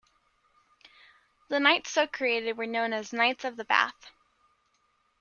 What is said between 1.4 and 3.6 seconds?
The knights so created were known as "Knights of